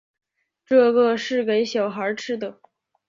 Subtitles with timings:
[0.65, 2.59] 这个是给小孩吃的